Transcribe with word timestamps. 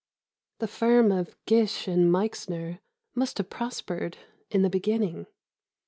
The 0.57 0.67
firm 0.67 1.11
of 1.11 1.37
Gish 1.45 1.87
and 1.87 2.11
Meixner 2.11 2.79
must 3.13 3.37
have 3.37 3.51
prospered, 3.51 4.17
in 4.49 4.63
the 4.63 4.67
beginning. 4.71 5.27